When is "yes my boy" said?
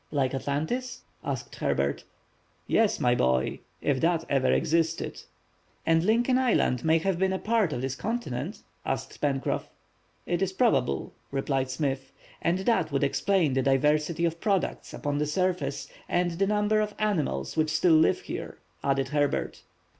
2.65-3.59